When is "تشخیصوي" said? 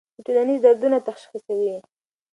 1.07-1.75